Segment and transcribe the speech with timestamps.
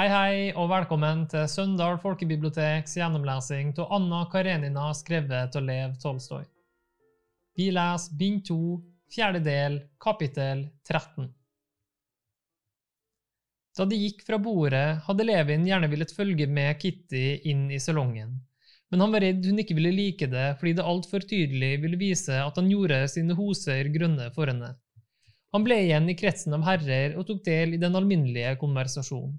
[0.00, 6.46] Hei, hei, og velkommen til Søndal folkebiblioteks gjennomlesing av Anna Karenina skrevet av Lev Tolstoy.
[7.60, 8.56] Vi leser bind 2,
[9.12, 11.26] fjerde del, kapittel 13.
[13.76, 18.32] Da de gikk fra bordet, hadde Levin gjerne villet følge med Kitty inn i salongen,
[18.88, 22.40] men han var redd hun ikke ville like det fordi det altfor tydelig ville vise
[22.40, 24.72] at han gjorde sine hoser grønne for henne.
[25.52, 29.36] Han ble igjen i kretsen av herrer og tok del i den alminnelige konversasjonen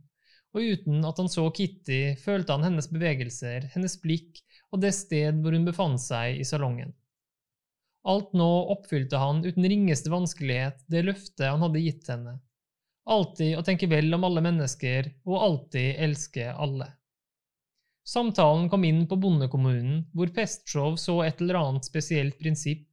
[0.51, 4.41] og uten at han så Kitty, følte han hennes bevegelser, hennes blikk
[4.71, 6.93] og det sted hvor hun befant seg i salongen.
[8.11, 12.39] Alt nå oppfylte han uten ringeste vanskelighet det løftet han hadde gitt henne.
[13.11, 16.87] Alltid å tenke vel om alle mennesker, og alltid elske alle.
[18.07, 22.87] Samtalen kom inn på bondekommunen, hvor Pestsjov så et eller annet spesielt prinsipp,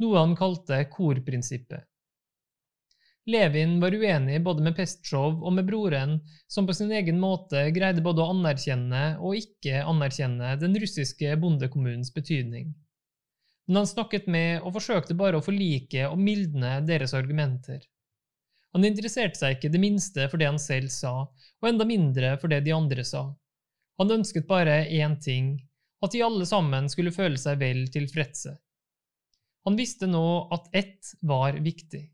[0.00, 1.86] noe han kalte korprinsippet.
[3.30, 6.16] Levin var uenig både med Pestsjov og med broren,
[6.50, 12.10] som på sin egen måte greide både å anerkjenne og ikke anerkjenne den russiske bondekommunens
[12.14, 12.72] betydning.
[13.68, 17.84] Men han snakket med og forsøkte bare å forlike og mildne deres argumenter.
[18.74, 22.50] Han interesserte seg ikke det minste for det han selv sa, og enda mindre for
[22.50, 23.28] det de andre sa.
[24.02, 25.54] Han ønsket bare én ting,
[26.02, 28.56] at de alle sammen skulle føle seg vel tilfredse.
[29.68, 32.08] Han visste nå at ett var viktig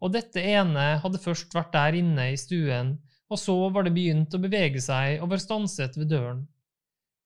[0.00, 2.94] og dette ene hadde først vært der inne i stuen,
[3.30, 6.42] og så var det begynt å bevege seg og var stanset ved døren.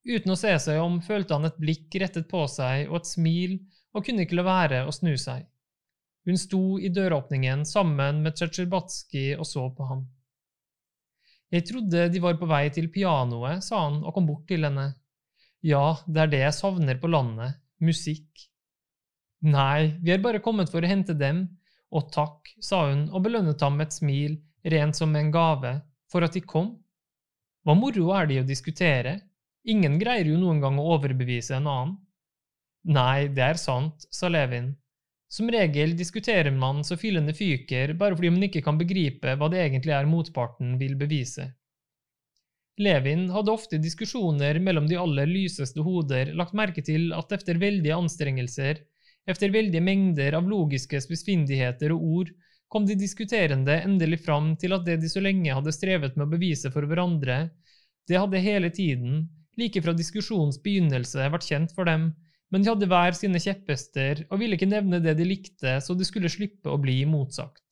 [0.05, 3.57] Uten å se seg om følte han et blikk rettet på seg og et smil,
[3.95, 5.47] og kunne ikke la være å snu seg.
[6.29, 10.05] Hun sto i døråpningen sammen med Tsjetsjerbatskij og så på ham.
[11.53, 14.91] Jeg trodde de var på vei til pianoet, sa han og kom bort til henne.
[15.65, 18.49] Ja, det er det jeg savner på landet, musikk.
[19.45, 21.47] Nei, vi er bare kommet for å hente dem,
[21.93, 25.75] og takk, sa hun og belønnet ham med et smil, rent som en gave,
[26.11, 26.75] for at de kom.
[27.65, 29.19] Hva moro er det å diskutere?
[29.65, 31.99] Ingen greier jo noen gang å overbevise en annen.
[32.85, 34.75] Nei, det er sant, sa Levin.
[35.33, 39.63] Som regel diskuterer man så fyllende fyker bare fordi man ikke kan begripe hva det
[39.63, 41.49] egentlig er motparten vil bevise.
[42.79, 47.97] Levin hadde ofte diskusjoner mellom de aller lyseste hoder lagt merke til at efter veldige
[47.97, 48.83] anstrengelser
[49.31, 52.33] efter veldige mengder av logiske spissfindigheter og ord
[52.73, 56.33] kom de diskuterende endelig fram til at det de så lenge hadde strevet med å
[56.33, 57.49] bevise for hverandre,
[58.09, 59.25] det hadde hele tiden,
[59.61, 62.11] like fra diskusjonens begynnelse, vært kjent for dem,
[62.53, 66.07] men de hadde hver sine kjepphester og ville ikke nevne det de likte, så de
[66.07, 67.63] skulle slippe å bli motsagt.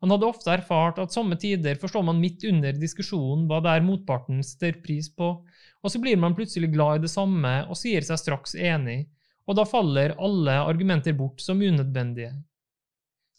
[0.00, 3.84] Han hadde ofte erfart at somme tider forstår man midt under diskusjonen hva det er
[3.84, 5.32] motparten stør pris på,
[5.80, 9.02] og så blir man plutselig glad i det samme og sier seg straks enig,
[9.48, 12.32] og da faller alle argumenter bort som unødvendige.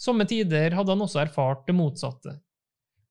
[0.01, 2.35] Somme tider hadde han også erfart det motsatte.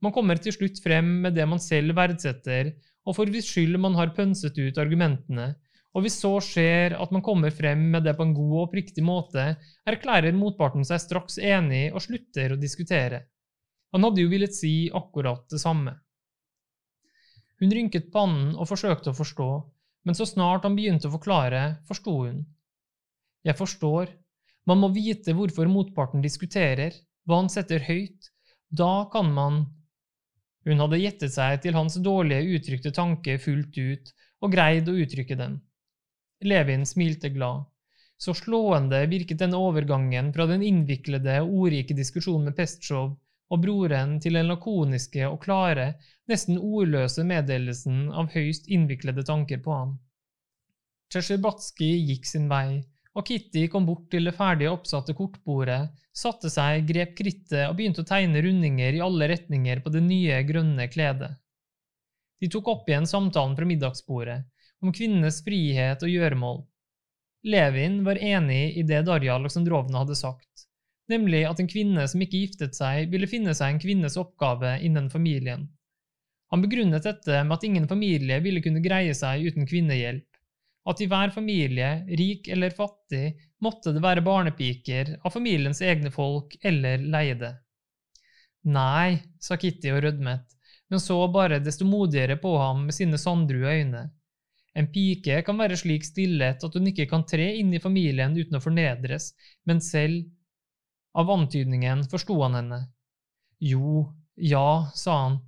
[0.02, 2.72] Man kommer til slutt frem med det man selv verdsetter,
[3.06, 5.52] og for hvis skyld man har pønset ut argumentene,
[5.94, 9.02] og hvis så skjer at man kommer frem med det på en god og oppriktig
[9.04, 9.46] måte,
[9.90, 13.24] erklærer motparten seg straks enig og slutter å diskutere.
[13.94, 15.96] Han hadde jo villet si akkurat det samme.
[17.60, 19.50] Hun rynket pannen og forsøkte å forstå,
[20.06, 22.44] men så snart han begynte å forklare, forsto hun.
[23.46, 24.10] Jeg forstår.
[24.68, 26.94] Man må vite hvorfor motparten diskuterer,
[27.26, 28.30] hva han setter høyt.
[28.70, 29.64] Da kan man…
[30.68, 34.12] Hun hadde gjettet seg til hans dårlige uttrykte tanke fullt ut,
[34.44, 35.56] og greid å uttrykke den.
[36.44, 37.64] Levin smilte glad.
[38.20, 43.14] Så slående virket denne overgangen fra den innviklede og ordrike diskusjonen med Pestsjov
[43.50, 45.94] og broren til den lakoniske og klare,
[46.28, 49.96] nesten ordløse meddelelsen av høyst innviklede tanker på ham.
[51.10, 52.84] Tsjesjebatskij gikk sin vei,
[53.18, 58.04] og Kitty kom bort til det ferdige oppsatte kortbordet, satte seg, grep krittet og begynte
[58.04, 61.32] å tegne rundinger i alle retninger på det nye, grønne kledet.
[62.40, 64.38] De tok opp igjen samtalen fra middagsbordet,
[64.80, 66.62] om kvinnenes frihet og gjøremål.
[67.50, 70.66] Levin var enig i det Darja Aleksandrovna hadde sagt,
[71.10, 75.10] nemlig at en kvinne som ikke giftet seg, ville finne seg en kvinnes oppgave innen
[75.12, 75.66] familien.
[76.50, 80.29] Han begrunnet dette med at ingen familie ville kunne greie seg uten kvinnehjelp
[80.90, 86.56] at i hver familie, rik eller fattig, måtte det være barnepiker av familiens egne folk
[86.66, 87.54] eller leide.
[88.70, 90.56] Nei, sa Kitty og rødmet,
[90.90, 94.08] men så bare desto modigere på ham med sine sanddrue øyne.
[94.76, 98.58] En pike kan være slik stillet at hun ikke kan tre inn i familien uten
[98.58, 99.32] å fornedres,
[99.66, 100.28] men selv…
[101.18, 102.76] Av antydningen forsto han henne.
[103.66, 104.04] Jo,
[104.38, 105.40] ja, sa han.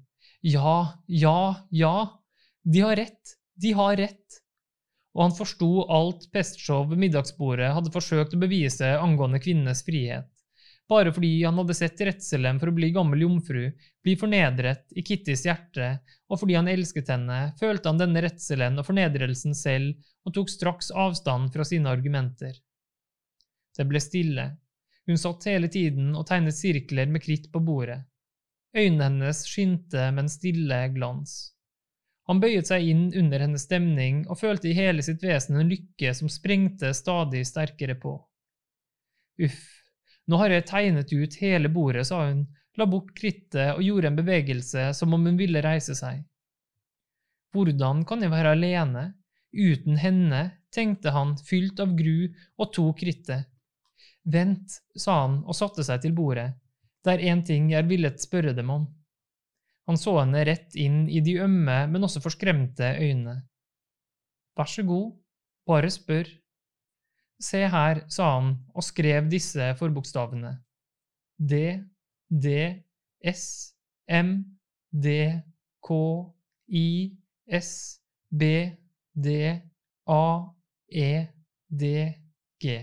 [0.43, 1.93] Ja, ja, ja.
[2.67, 4.42] De har rett, de har rett
[5.12, 10.31] og han forsto alt Pestsjov ved middagsbordet hadde forsøkt å bevise angående kvinnenes frihet.
[10.88, 13.70] bare fordi han hadde sett redselen for å bli gammel jomfru
[14.05, 18.88] bli fornedret i Kittys hjerte, og fordi han elsket henne, følte han denne redselen og
[18.88, 19.94] fornedrelsen selv
[20.26, 22.58] og tok straks avstand fra sine argumenter.
[23.76, 24.50] Det ble stille.
[25.08, 28.03] Hun satt hele tiden og tegnet sirkler med kritt på bordet.
[28.76, 31.51] Øynene hennes skinte med en stille glans.
[32.30, 36.12] Han bøyet seg inn under hennes stemning og følte i hele sitt vesen en lykke
[36.14, 38.14] som sprengte stadig sterkere på.
[39.42, 39.62] Uff,
[40.30, 42.44] nå har jeg tegnet ut hele bordet, sa hun,
[42.78, 46.22] la bort krittet og gjorde en bevegelse som om hun ville reise seg.
[47.52, 49.08] Hvordan kan jeg være alene,
[49.52, 53.50] uten henne, tenkte han, fylt av gru, og tok krittet.
[54.22, 56.52] Vent, sa han og satte seg til bordet,
[57.02, 58.86] det er én ting jeg villet spørre dem om.
[59.88, 63.40] Han så henne rett inn i de ømme, men også forskremte øynene.
[64.58, 65.08] Vær så god,
[65.67, 66.29] bare spør.
[67.43, 70.52] Se her, sa han og skrev disse forbokstavene.
[71.38, 71.82] D,
[72.31, 72.46] D,
[73.26, 73.75] S,
[74.06, 74.37] M,
[74.93, 75.17] D,
[75.82, 75.99] K,
[76.69, 76.87] I,
[77.58, 77.99] S,
[78.31, 78.43] B,
[79.19, 79.29] D,
[80.06, 80.25] A,
[80.87, 81.11] E,
[81.67, 81.93] D,
[82.62, 82.79] G.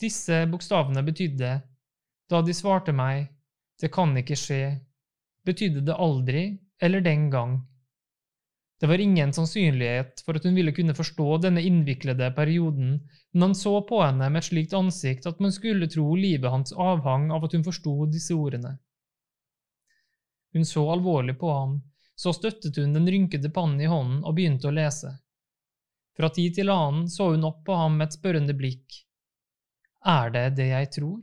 [0.00, 1.54] Disse bokstavene betydde,
[2.30, 3.30] da de svarte meg,
[3.80, 4.62] det kan ikke skje,
[5.46, 6.44] betydde det aldri
[6.80, 7.58] eller den gang
[8.80, 12.94] det var ingen sannsynlighet for at hun ville kunne forstå denne innviklede perioden,
[13.32, 16.72] men han så på henne med et slikt ansikt at man skulle tro livet hans
[16.72, 18.78] avhang av at hun forsto disse ordene.
[20.56, 21.74] Hun så alvorlig på ham,
[22.16, 25.12] så støttet hun den rynkede pannen i hånden og begynte å lese.
[26.16, 28.96] Fra tid til annen så hun opp på ham med et spørrende blikk.
[30.08, 31.20] Er det det jeg tror?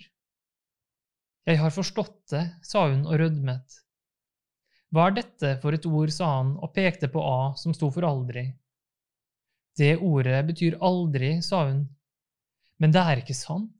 [1.50, 3.82] Jeg har forstått det, sa hun og rødmet.
[4.94, 8.08] Hva er dette for et ord, sa han og pekte på A, som sto for
[8.08, 8.46] aldri.
[9.78, 11.84] Det ordet betyr aldri, sa hun.
[12.82, 13.74] Men det er ikke sant.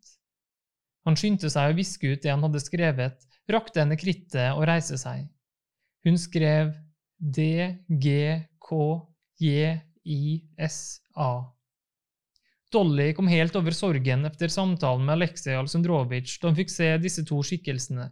[1.08, 5.00] Han skyndte seg å viske ut det han hadde skrevet, rakte henne krittet og reiste
[5.00, 5.24] seg.
[6.04, 6.74] Hun skrev
[7.18, 7.48] D,
[7.88, 8.18] G,
[8.62, 8.80] K,
[9.40, 10.22] J, I,
[10.68, 11.48] S, A.
[12.72, 17.24] Dolly kom helt over sorgen etter samtalen med Aleksej Alsundrovitsj da hun fikk se disse
[17.28, 18.10] to skikkelsene.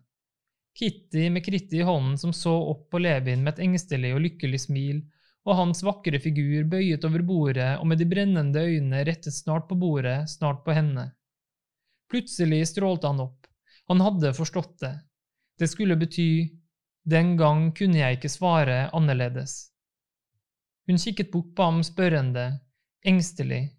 [0.75, 4.59] Kitty med krittet i hånden som så opp på Levin med et engstelig og lykkelig
[4.67, 5.03] smil,
[5.45, 9.77] og hans vakre figur bøyet over bordet og med de brennende øynene rettet snart på
[9.79, 11.11] bordet, snart på henne.
[12.11, 13.47] Plutselig strålte han opp,
[13.87, 14.93] han hadde forstått det.
[15.59, 16.49] Det skulle bety
[17.05, 19.69] den gang kunne jeg ikke svare annerledes.
[20.89, 22.45] Hun kikket bort på ham spørrende,
[23.05, 23.69] engstelig.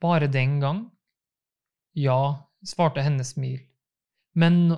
[0.00, 0.84] Bare den gang?
[1.96, 3.58] Ja, svarte hennes smil.
[4.36, 4.70] Men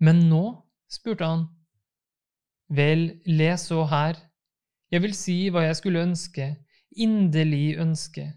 [0.00, 0.44] men nå?
[0.90, 1.46] spurte han.
[2.68, 4.18] Vel, les så her.
[4.90, 6.50] Jeg vil si hva jeg skulle ønske,
[6.96, 8.28] inderlig ønske.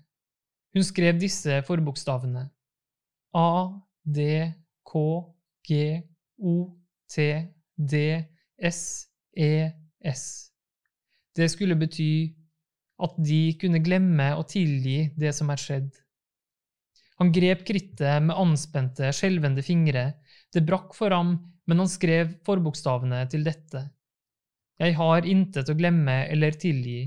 [0.74, 2.48] Hun skrev disse forbokstavene.
[3.38, 3.50] A,
[4.06, 4.26] D,
[4.86, 5.04] K,
[5.66, 6.02] G,
[6.38, 6.56] O,
[7.10, 7.30] T,
[7.78, 8.02] D,
[8.58, 8.82] S,
[9.38, 9.70] E,
[10.06, 10.24] S.
[11.36, 12.36] Det skulle bety
[13.00, 15.92] at de kunne glemme og tilgi det som er skjedd.
[17.20, 20.12] Han grep krittet med anspente, skjelvende fingre
[20.56, 21.38] det brakk for ham,
[21.70, 23.86] men han skrev forbokstavene til dette.
[24.80, 27.02] Jeg har intet å glemme eller tilgi,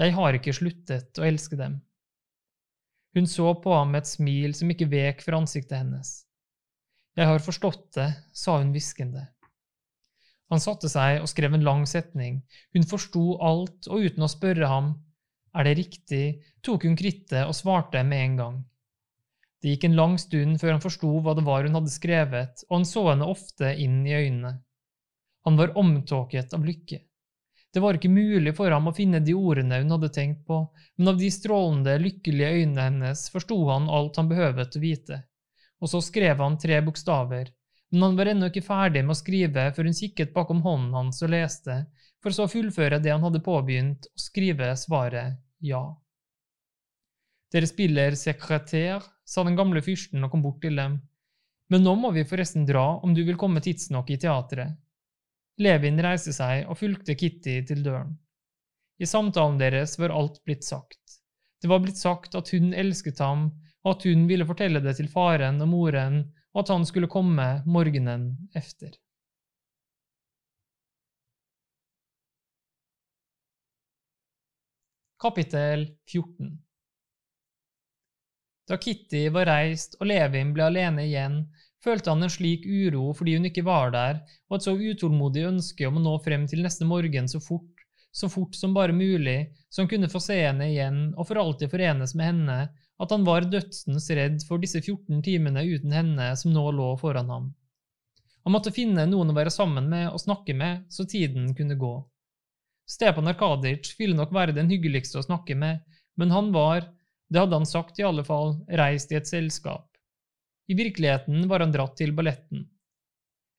[0.00, 1.76] jeg har ikke sluttet å elske dem.
[3.12, 6.22] Hun så på ham med et smil som ikke vek fra ansiktet hennes.
[7.12, 9.26] Jeg har forstått det, sa hun hviskende.
[10.52, 12.40] Han satte seg og skrev en lang setning.
[12.72, 14.94] Hun forsto alt, og uten å spørre ham
[15.52, 16.24] er det riktig,
[16.64, 18.58] tok hun krittet og svarte med en gang.
[19.62, 22.80] Det gikk en lang stund før han forsto hva det var hun hadde skrevet, og
[22.80, 24.56] han så henne ofte inn i øynene.
[25.46, 26.98] Han var omtåket av lykke.
[27.72, 30.58] Det var ikke mulig for ham å finne de ordene hun hadde tenkt på,
[30.98, 35.22] men av de strålende, lykkelige øynene hennes forsto han alt han behøvet å vite.
[35.80, 37.48] Og så skrev han tre bokstaver,
[37.92, 41.22] men han var ennå ikke ferdig med å skrive før hun kikket bakom hånden hans
[41.24, 41.78] og leste,
[42.22, 45.82] for så å fullføre det han hadde påbegynt, og skrive svaret ja.
[47.52, 50.98] Dere spiller sekretær, sa den gamle fyrsten og kom bort til dem.
[51.72, 54.74] Men nå må vi forresten dra om du vil komme tidsnok i teatret.
[55.62, 58.12] Levin reiste seg og fulgte Kitty til døren.
[59.00, 61.00] I samtalen deres var alt blitt sagt.
[61.62, 63.48] Det var blitt sagt at hun elsket ham,
[63.82, 66.18] og at hun ville fortelle det til faren og moren,
[66.52, 68.92] og at han skulle komme morgenen efter.
[75.22, 76.58] Kapittel 14
[78.68, 81.42] da Kitty var reist og Levin ble alene igjen,
[81.82, 85.88] følte han en slik uro fordi hun ikke var der, og et så utålmodig ønske
[85.88, 89.82] om å nå frem til neste morgen så fort, så fort som bare mulig, så
[89.82, 92.60] han kunne få se henne igjen og for alltid forenes med henne,
[93.02, 97.32] at han var dødsens redd for disse 14 timene uten henne som nå lå foran
[97.32, 97.50] ham.
[98.44, 101.92] Han måtte finne noen å være sammen med og snakke med, så tiden kunne gå.
[102.90, 105.82] Stepan Arkadic ville nok være den hyggeligste å snakke med,
[106.18, 106.88] men han var,
[107.32, 109.88] det hadde han sagt i alle fall, reist i et selskap.
[110.68, 112.66] I virkeligheten var han dratt til balletten.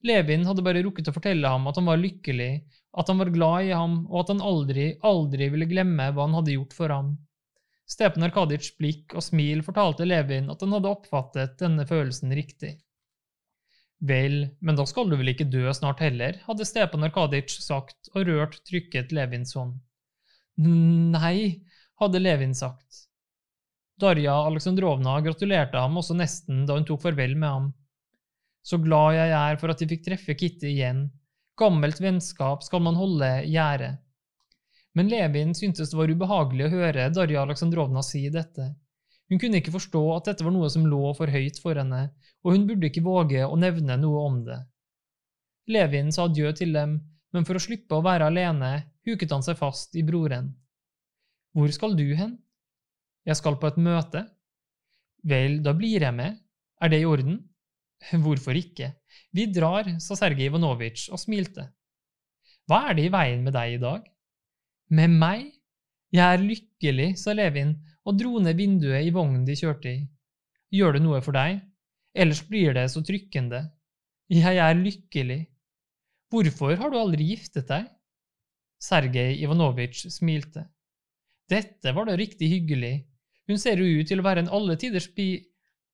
[0.03, 2.53] Levin hadde bare rukket å fortelle ham at han var lykkelig,
[3.00, 6.36] at han var glad i ham, og at han aldri, aldri ville glemme hva han
[6.38, 7.13] hadde gjort for ham.
[7.89, 12.75] Stepan Arkadijs blikk og smil fortalte Levin at han hadde oppfattet denne følelsen riktig.
[14.03, 18.27] Vel, men da skal du vel ikke dø snart heller, hadde Stepan Arkadijs sagt og
[18.27, 19.77] rørt trykket Levins hånd.
[20.60, 21.63] Nei,
[22.01, 23.03] hadde Levin sagt.
[24.02, 27.68] Darja Aleksandrovna gratulerte ham også nesten da hun tok farvel med ham.
[28.64, 31.06] Så glad jeg er for at de fikk treffe Kitty igjen.
[31.60, 33.92] Gammelt vennskap skal man holde i ære.
[34.98, 38.72] Men Levin syntes det var ubehagelig å høre Darja Aleksandrovna si dette.
[39.30, 42.08] Hun kunne ikke forstå at dette var noe som lå for høyt for henne,
[42.44, 44.60] og hun burde ikke våge å nevne noe om det.
[45.74, 46.98] Levin sa adjø til dem,
[47.34, 48.74] men for å slippe å være alene,
[49.08, 50.52] huket han seg fast i broren.
[51.54, 52.38] Hvor skal du hen?
[53.24, 54.25] Jeg skal på et møte.
[55.24, 56.39] Vel, da blir jeg med.
[56.84, 57.39] Er det i orden?
[58.24, 58.92] Hvorfor ikke?
[59.32, 61.70] Vi drar, sa Sergej Ivanovitsj og smilte.
[62.68, 64.03] Hva er det i veien med deg i dag?
[64.94, 65.48] Med meg?
[66.13, 70.03] Jeg er lykkelig, sa Levin og dro ned vinduet i vognen de kjørte i.
[70.74, 71.63] Gjør det noe for deg?
[72.13, 73.63] Ellers blir det så trykkende.
[74.30, 75.39] Jeg er lykkelig.
[76.30, 77.88] Hvorfor har du aldri giftet deg?
[78.84, 80.68] Sergej Ivanovitsj smilte.
[81.50, 82.96] Dette var da riktig hyggelig.
[83.50, 85.44] Hun ser jo ut til å være en alle tiders bi...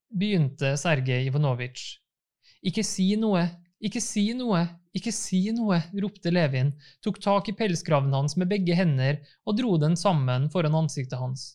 [0.10, 2.00] begynte Sergej Ivanovitsj.
[2.66, 3.44] Ikke si noe,
[3.80, 4.64] ikke si noe,
[4.98, 6.74] ikke si noe, ropte Levin,
[7.06, 11.54] tok tak i pelskraven hans med begge hender og dro den sammen foran ansiktet hans.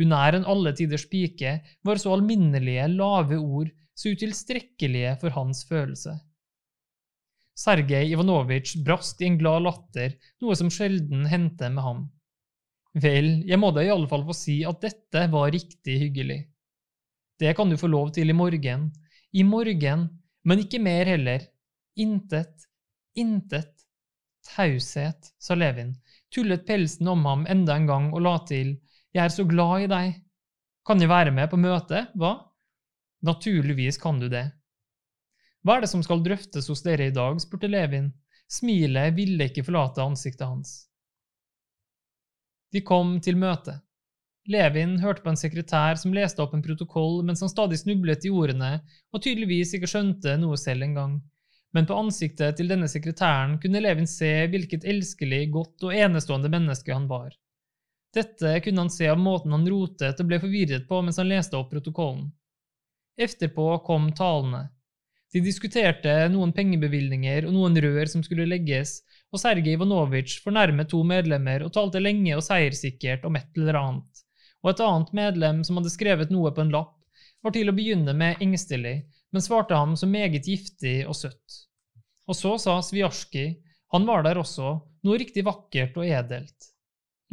[0.00, 5.64] Hun er en alle tiders pike, var så alminnelige, lave ord, så utilstrekkelige for hans
[5.68, 6.14] følelse.
[7.58, 12.06] Sergej Ivanovitsj brast i en glad latter, noe som sjelden hendte med ham.
[12.92, 16.42] Vel, jeg må da i alle fall få si at dette var riktig hyggelig.
[17.40, 18.90] Det kan du få lov til i morgen.
[19.32, 20.08] I morgen,
[20.44, 21.46] men ikke mer heller.
[21.96, 22.68] Intet,
[23.16, 23.72] intet.
[24.42, 25.94] Taushet, sa Levin,
[26.34, 28.74] tullet pelsen om ham enda en gang og la til,
[29.14, 30.16] jeg er så glad i deg.
[30.86, 32.32] Kan jeg være med på møtet, hva?
[33.22, 34.48] Naturligvis kan du det.
[35.62, 37.38] Hva er det som skal drøftes hos dere i dag?
[37.40, 38.10] spurte Levin.
[38.50, 40.72] Smilet ville ikke forlate ansiktet hans.
[42.72, 43.80] De kom til møtet.
[44.50, 48.32] Levin hørte på en sekretær som leste opp en protokoll mens han stadig snublet i
[48.32, 48.72] ordene
[49.12, 51.20] og tydeligvis ikke skjønte noe selv engang.
[51.72, 56.92] Men på ansiktet til denne sekretæren kunne Levin se hvilket elskelig, godt og enestående menneske
[56.92, 57.30] han var.
[58.12, 61.56] Dette kunne han se av måten han rotet og ble forvirret på mens han leste
[61.56, 62.26] opp protokollen.
[63.16, 64.66] Efterpå kom talene.
[65.32, 68.98] De diskuterte noen pengebevilgninger og noen rør som skulle legges,
[69.32, 74.24] og Sergej Ivanovitsj fornærmet to medlemmer og talte lenge og seierssikkert om et eller annet,
[74.62, 76.98] og et annet medlem som hadde skrevet noe på en lapp,
[77.42, 78.96] var til å begynne med engstelig,
[79.32, 81.62] men svarte ham som meget giftig og søtt.
[82.28, 83.56] Og så sa Svijarskij,
[83.92, 86.68] han var der også, noe riktig vakkert og edelt.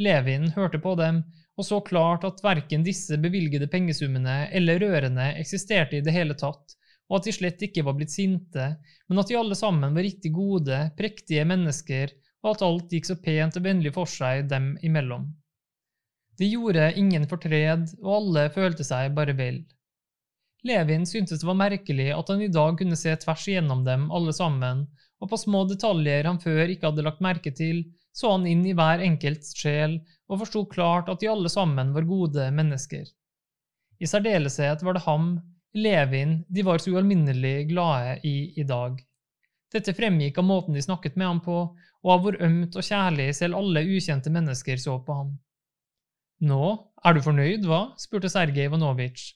[0.00, 1.22] Levin hørte på dem
[1.60, 6.76] og så klart at verken disse bevilgede pengesummene eller rørene eksisterte i det hele tatt,
[7.10, 8.66] og at de slett ikke var blitt sinte,
[9.10, 12.14] men at de alle sammen var riktig gode, prektige mennesker,
[12.44, 15.26] og at alt gikk så pent og vennlig for seg dem imellom.
[16.38, 19.60] De gjorde ingen fortred, og alle følte seg bare vel.
[20.64, 24.32] Levin syntes det var merkelig at han i dag kunne se tvers igjennom dem alle
[24.36, 24.86] sammen,
[25.20, 27.82] og på små detaljer han før ikke hadde lagt merke til,
[28.16, 29.98] så han inn i hver enkelts sjel
[30.30, 33.04] og forsto klart at de alle sammen var gode mennesker.
[34.00, 35.34] I særdeleshet var det ham,
[35.74, 38.98] Levin, de var så ualminnelig glade i i dag.
[39.70, 41.58] Dette fremgikk av måten de snakket med ham på,
[42.02, 45.36] og av hvor ømt og kjærlig selv alle ukjente mennesker så på ham.
[46.42, 46.64] Nå,
[47.04, 47.92] er du fornøyd, hva?
[48.00, 49.34] spurte Sergej Ivanovitsj.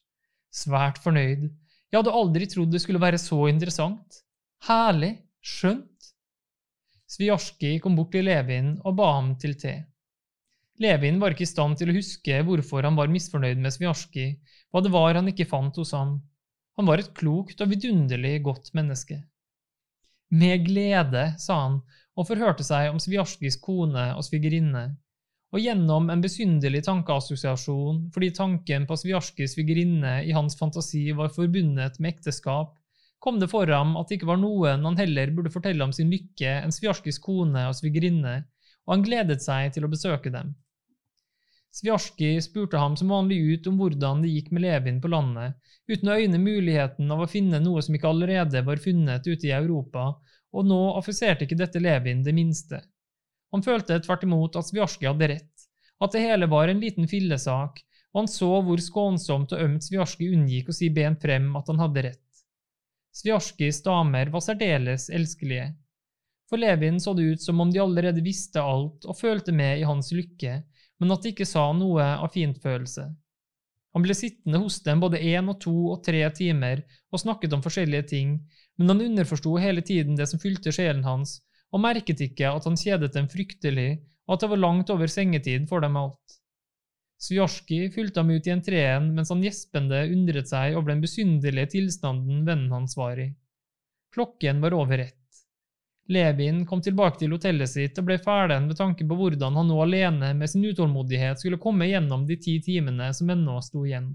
[0.55, 1.47] Svært fornøyd.
[1.93, 4.23] Jeg hadde aldri trodd det skulle være så interessant.
[4.67, 5.13] Herlig,
[5.45, 5.91] skjønt.
[7.15, 9.75] Svijarskij kom bort til Levin og ba ham til te.
[10.83, 14.33] Levin var ikke i stand til å huske hvorfor han var misfornøyd med Svijarskij,
[14.75, 16.17] hva det var han ikke fant hos ham.
[16.75, 19.21] Han var et klokt og vidunderlig godt menneske.
[20.35, 21.77] Med glede, sa han
[22.19, 24.89] og forhørte seg om Svijarskijs kone og svigerinne,
[25.55, 32.01] og gjennom en besynderlig tankeassosiasjon fordi tanken på Svijarskijs svigerinne i hans fantasi var forbundet
[32.01, 32.75] med ekteskap,
[33.23, 36.11] kom det for ham at det ikke var noen han heller burde fortelle om sin
[36.11, 38.41] lykke enn Sviarskis kone og svigerinne,
[38.85, 40.51] og han gledet seg til å besøke dem.
[41.75, 45.57] Sviarski spurte ham som vanlig ut om hvordan det gikk med Levin på landet,
[45.91, 49.55] uten å øyne muligheten av å finne noe som ikke allerede var funnet ute i
[49.57, 50.13] Europa,
[50.55, 52.79] og nå affiserte ikke dette Levin det minste.
[53.51, 55.65] Han følte tvert imot at Sviarski hadde rett,
[55.99, 57.81] at det hele var en liten fillesak,
[58.15, 61.83] og han så hvor skånsomt og ømt Sviarski unngikk å si bent frem at han
[61.83, 62.45] hadde rett.
[63.15, 65.73] Sviarskis damer var særdeles elskelige.
[66.47, 69.87] For Levin så det ut som om de allerede visste alt og følte med i
[69.89, 70.61] hans lykke,
[71.01, 73.09] men at de ikke sa noe av fintfølelse.
[73.95, 76.83] Han ble sittende hos dem både én og to og tre timer
[77.15, 78.37] og snakket om forskjellige ting,
[78.79, 81.39] men han underforsto hele tiden det som fylte sjelen hans,
[81.71, 85.69] og merket ikke at han kjedet dem fryktelig, og at det var langt over sengetid
[85.71, 86.41] for dem alt.
[87.25, 92.43] Svjorski fulgte ham ut i entreen mens han gjespende undret seg over den besynderlige tilstanden
[92.49, 93.31] vennen hans var i.
[94.15, 95.24] Klokken var over ett.
[96.07, 99.79] Levin kom tilbake til hotellet sitt og ble ferden med tanke på hvordan han nå
[99.87, 104.11] alene med sin utålmodighet skulle komme gjennom de ti timene som ennå sto igjen.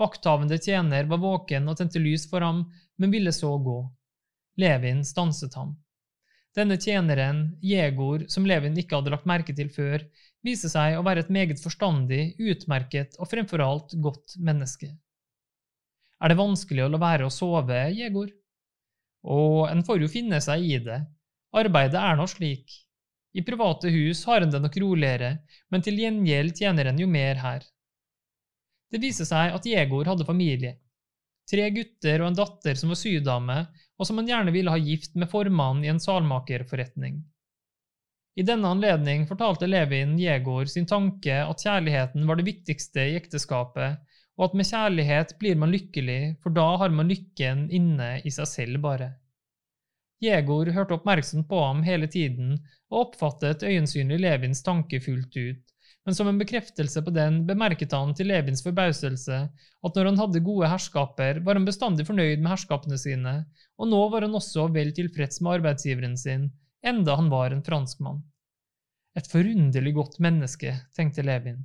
[0.00, 2.64] Vakthavende tjener var våken og tente lys for ham,
[2.96, 3.78] men ville så gå.
[4.56, 5.74] Levin stanset ham.
[6.54, 10.02] Denne tjeneren, Jegor, som Levin ikke hadde lagt merke til før,
[10.46, 14.88] viste seg å være et meget forstandig, utmerket og fremfor alt godt menneske.
[16.22, 18.30] Er det vanskelig å la være å sove, Jegor?
[19.24, 21.00] Og en får jo finne seg i det.
[21.56, 22.80] Arbeidet er nå slik.
[23.34, 25.38] I private hus har en det nok roligere,
[25.72, 27.64] men til gjengjeld tjener en jo mer her.
[28.92, 30.76] Det viser seg at Jegor hadde familie.
[31.50, 33.56] Tre gutter og en datter som var sydame,
[33.98, 37.18] og som han gjerne ville ha gift med formannen i en salmakerforretning.
[38.34, 44.00] I denne anledning fortalte Levin Jegor sin tanke at kjærligheten var det viktigste i ekteskapet,
[44.38, 48.50] og at med kjærlighet blir man lykkelig, for da har man lykken inne i seg
[48.50, 49.12] selv bare.
[50.24, 52.56] Jegor hørte oppmerksomt på ham hele tiden
[52.90, 55.62] og oppfattet øyensynlig Levins tanke fullt ut,
[56.04, 60.44] men som en bekreftelse på den bemerket han til Levins forbauselse at når han hadde
[60.44, 63.34] gode herskaper, var han bestandig fornøyd med herskapene sine,
[63.80, 66.50] og nå var han også vel tilfreds med arbeidsgiveren sin,
[66.84, 68.22] enda han var en franskmann.
[69.16, 71.62] Et forunderlig godt menneske, tenkte Levin.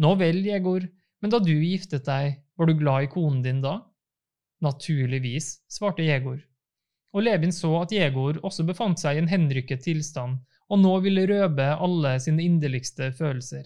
[0.00, 0.84] Nå vel, Jegor,
[1.20, 3.78] men da du giftet deg, var du glad i konen din da?
[4.64, 6.40] Naturligvis, svarte Jegor.
[7.16, 10.38] Og Levin så at Jegor også befant seg i en henrykket tilstand,
[10.70, 13.64] og nå ville røpe alle sine inderligste følelser.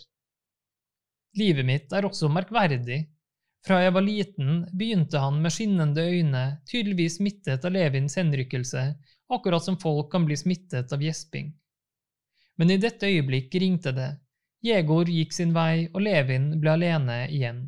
[1.37, 3.03] Livet mitt er også merkverdig.
[3.65, 8.85] Fra jeg var liten, begynte han med skinnende øyne, tydeligvis smittet av Levins henrykkelse,
[9.35, 11.51] akkurat som folk kan bli smittet av gjesping.
[12.61, 14.11] Men i dette øyeblikk ringte det,
[14.65, 17.67] Jegor gikk sin vei, og Levin ble alene igjen.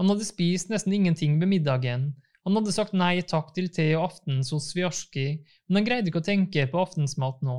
[0.00, 2.06] Han hadde spist nesten ingenting ved middagen.
[2.46, 5.26] Han hadde sagt nei takk til te og aftens hos Sviarski,
[5.68, 7.58] men han greide ikke å tenke på aftensmat nå.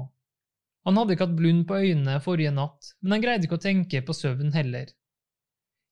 [0.84, 4.02] Han hadde ikke hatt blund på øynene forrige natt, men han greide ikke å tenke
[4.04, 4.90] på søvn heller.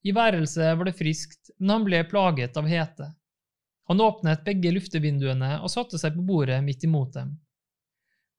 [0.04, 3.12] I værelset var det friskt, men han ble plaget av hete.
[3.88, 7.38] Han åpnet begge luftevinduene og satte seg på bordet midt imot dem.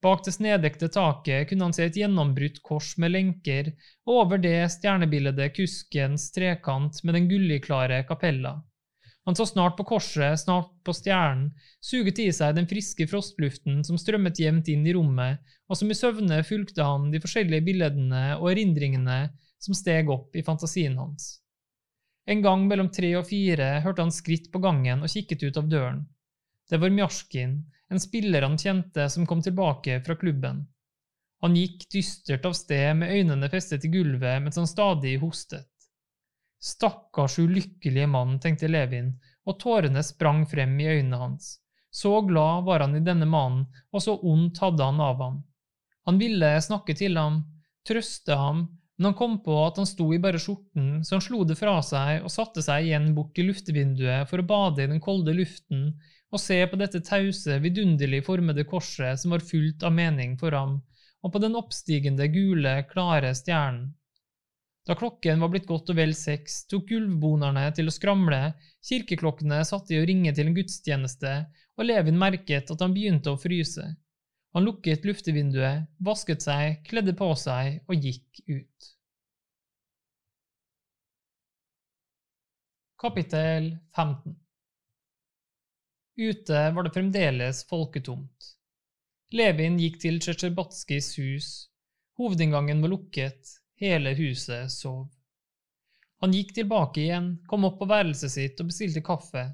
[0.03, 3.71] Bak det snedekte taket kunne han se et gjennombrutt kors med lenker,
[4.09, 8.57] og over det stjernebildet kuskens trekant med den gulligklare kapella.
[9.25, 14.01] Han så snart på korset, snart på stjernen, suget i seg den friske frostluften som
[14.01, 15.39] strømmet jevnt inn i rommet,
[15.71, 19.21] og som i søvne fulgte han de forskjellige bildene og erindringene
[19.63, 21.37] som steg opp i fantasien hans.
[22.27, 25.71] En gang mellom tre og fire hørte han skritt på gangen og kikket ut av
[25.71, 26.03] døren.
[26.71, 27.61] Det var Mjarskin,
[27.93, 30.65] en spiller han kjente som kom tilbake fra klubben.
[31.43, 35.69] Han gikk dystert av sted med øynene festet i gulvet mens han stadig hostet.
[36.63, 39.11] Stakkars ulykkelige mann, tenkte Levin,
[39.45, 41.57] og tårene sprang frem i øynene hans.
[41.91, 45.41] Så glad var han i denne mannen, og så ondt hadde han av ham.
[46.07, 47.43] Han ville snakke til ham,
[47.87, 51.43] trøste ham, men han kom på at han sto i bare skjorten, så han slo
[51.49, 55.03] det fra seg og satte seg igjen bort til luftevinduet for å bade i den
[55.03, 55.89] kolde luften
[56.33, 60.79] og se på dette tause, vidunderlig formede korset som var fullt av mening for ham,
[61.23, 63.91] og på den oppstigende, gule, klare stjernen.
[64.89, 68.41] Da klokken var blitt godt og vel seks, tok gulvbonerne til å skramle,
[68.89, 71.35] kirkeklokkene satte i å ringe til en gudstjeneste,
[71.79, 73.85] og Levin merket at han begynte å fryse.
[74.57, 78.93] Han lukket luftevinduet, vasket seg, kledde på seg og gikk ut.
[83.03, 84.42] Kapittel 15
[86.17, 88.49] Ute var det fremdeles folketomt.
[89.33, 91.47] Levin gikk til Tsjetsjerbatskijs hus.
[92.21, 95.07] Hovedinngangen var lukket, hele huset sov.
[96.21, 99.47] Han gikk tilbake igjen, kom opp på værelset sitt og bestilte kaffe.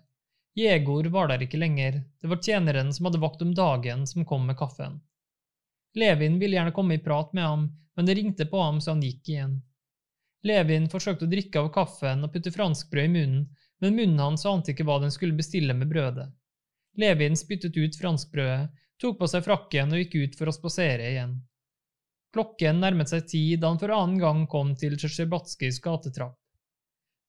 [0.59, 4.51] Jegor var der ikke lenger, det var tjeneren som hadde vakt om dagen som kom
[4.51, 4.99] med kaffen.
[5.95, 9.07] Levin ville gjerne komme i prat med ham, men det ringte på ham så han
[9.07, 9.55] gikk igjen.
[10.43, 13.47] Levin forsøkte å drikke av kaffen og putte franskbrød i munnen,
[13.79, 16.27] men munnen hans ante ikke hva den skulle bestille med brødet.
[16.99, 21.37] Levin spyttet ut franskbrødet, tok på seg frakken og gikk ut for å spasere igjen.
[22.35, 26.37] Klokken nærmet seg ti da han for annen gang kom til Tsjesjebatskijs gatetrapp.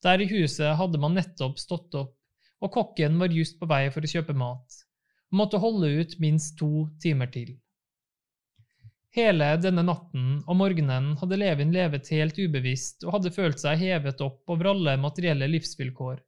[0.04, 2.16] Der i huset hadde man nettopp stått opp,
[2.60, 4.80] og kokken var just på vei for å kjøpe mat,
[5.32, 7.54] og måtte holde ut minst to timer til.
[9.16, 14.22] Hele denne natten og morgenen hadde Levin levet helt ubevisst og hadde følt seg hevet
[14.22, 16.20] opp over alle materielle livsvilkår.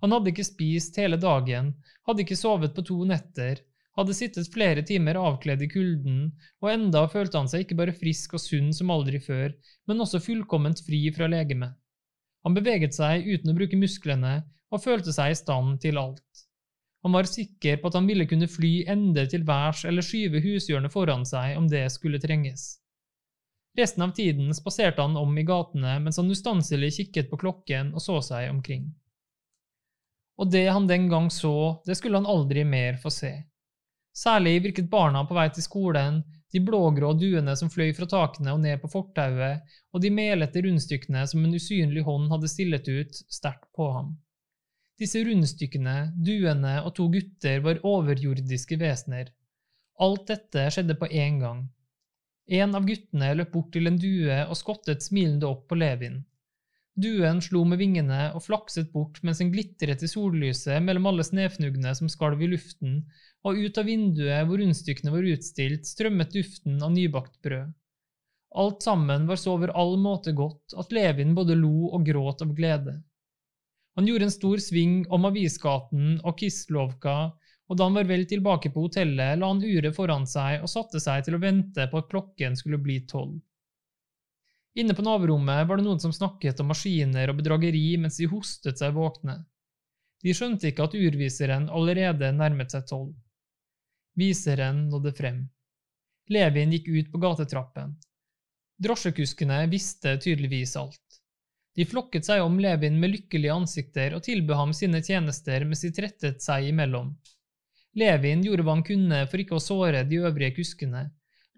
[0.00, 1.74] Han hadde ikke spist hele dagen,
[2.08, 3.60] hadde ikke sovet på to netter,
[3.98, 6.20] hadde sittet flere timer avkledd i kulden,
[6.62, 9.52] og enda følte han seg ikke bare frisk og sunn som aldri før,
[9.90, 11.76] men også fullkomment fri fra legemet.
[12.46, 14.38] Han beveget seg uten å bruke musklene
[14.70, 16.46] og følte seg i stand til alt.
[17.04, 20.92] Han var sikker på at han ville kunne fly ende til værs eller skyve hushjørnet
[20.92, 22.76] foran seg om det skulle trenges.
[23.78, 28.04] Resten av tiden spaserte han om i gatene mens han ustanselig kikket på klokken og
[28.04, 28.90] så seg omkring.
[30.40, 33.32] Og det han den gang så, det skulle han aldri mer få se.
[34.16, 38.62] Særlig virket barna på vei til skolen, de blågrå duene som fløy fra takene og
[38.64, 39.60] ned på fortauet,
[39.92, 44.16] og de melete rundstykkene som en usynlig hånd hadde stillet ut, sterkt på ham.
[45.00, 49.30] Disse rundstykkene, duene og to gutter var overjordiske vesener.
[50.00, 51.62] Alt dette skjedde på én gang.
[52.50, 56.18] En av guttene løp bort til en due og skottet smilende opp på Levin.
[57.00, 61.94] Duen slo med vingene og flakset bort mens den glitret i sollyset mellom alle snøfnuggene
[61.96, 62.98] som skalv i luften,
[63.46, 67.70] og ut av vinduet hvor rundstykkene var utstilt, strømmet duften av nybakt brød.
[68.60, 72.52] Alt sammen var så over all måte godt at Levin både lo og gråt av
[72.58, 72.96] glede.
[73.96, 77.16] Han gjorde en stor sving om Avisgaten og Kislovka,
[77.70, 81.00] og da han var vel tilbake på hotellet, la han uret foran seg og satte
[81.02, 83.38] seg til å vente på at klokken skulle bli tolv.
[84.78, 88.78] Inne på navrommet var det noen som snakket om maskiner og bedrageri mens de hostet
[88.78, 89.40] seg våkne.
[90.22, 93.14] De skjønte ikke at urviseren allerede nærmet seg tolv.
[94.20, 95.40] Viseren nådde frem.
[96.30, 97.96] Levin gikk ut på gatetrappen.
[98.80, 101.20] Drosjekuskene visste tydeligvis alt.
[101.76, 105.92] De flokket seg om Levin med lykkelige ansikter og tilbød ham sine tjenester mens de
[105.96, 107.12] trettet seg imellom.
[107.98, 111.08] Levin gjorde hva han kunne for ikke å såre de øvrige kuskene,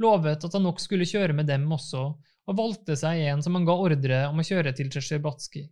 [0.01, 2.13] lovet at han nok skulle kjøre med dem også,
[2.53, 5.71] og valgte seg en som han ga ordre om å kjøre til Tsjesjebatskij.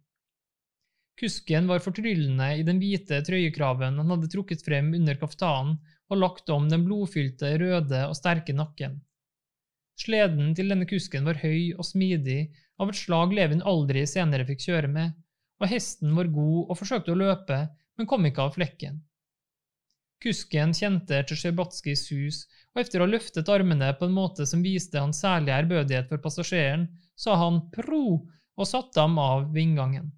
[1.20, 5.76] Kusken var fortryllende i den hvite trøyekraven han hadde trukket frem under kaftanen
[6.10, 8.96] og lagt om den blodfylte, røde og sterke nakken.
[10.00, 12.46] Sleden til denne kusken var høy og smidig
[12.80, 15.12] av et slag Levin aldri senere fikk kjøre med,
[15.60, 17.58] og hesten var god og forsøkte å løpe,
[18.00, 19.02] men kom ikke av flekken.
[20.20, 22.40] Kusken kjente Tsjesjebatskijs hus,
[22.74, 26.20] og etter å ha løftet armene på en måte som viste hans særlige ærbødighet for
[26.22, 28.04] passasjeren, sa han pro
[28.60, 30.10] og satte ham av ved inngangen.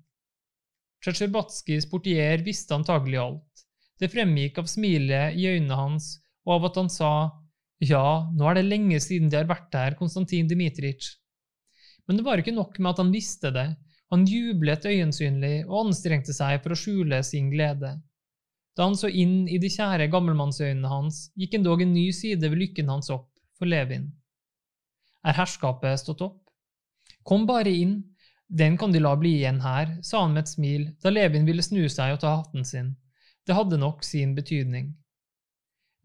[1.02, 3.64] Tsjesjebatskijs portier visste antagelig alt.
[3.98, 7.12] Det fremgikk av smilet i øynene hans og av at han sa
[7.82, 11.08] ja, nå er det lenge siden de har vært her, Konstantin Dmitrij.
[12.06, 13.68] Men det var ikke nok med at han visste det,
[14.12, 17.96] han jublet øyensynlig og anstrengte seg for å skjule sin glede.
[18.76, 22.60] Da han så inn i de kjære gammelmannsøynene hans, gikk endog en ny side ved
[22.60, 24.08] lykken hans opp for Levin.
[25.22, 26.40] Er herskapet stått opp?
[27.22, 28.00] Kom bare inn,
[28.48, 31.64] den kan de la bli igjen her, sa han med et smil da Levin ville
[31.64, 32.94] snu seg og ta hatten sin.
[33.46, 34.90] Det hadde nok sin betydning.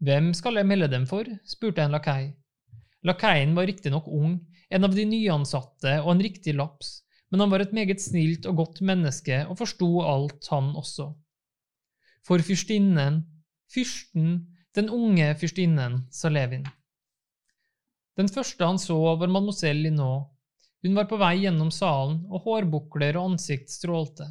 [0.04, 1.26] Hvem skal jeg melde dem for?
[1.48, 2.30] spurte en lakei.
[3.06, 4.38] Lakeien var riktignok ung,
[4.70, 8.62] en av de nyansatte og en riktig laps, men han var et meget snilt og
[8.62, 11.10] godt menneske og forsto alt, han også.
[12.26, 13.22] For fyrstinnen,
[13.72, 14.32] fyrsten,
[14.76, 16.66] den unge fyrstinnen, sa Levin.
[18.18, 20.28] Den første han så, var mademoiselle Linot.
[20.82, 24.28] Hun var på vei gjennom salen, og hårbukler og ansikt strålte.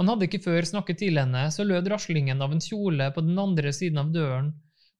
[0.00, 3.38] Han hadde ikke før snakket til henne, så lød raslingen av en kjole på den
[3.38, 4.50] andre siden av døren,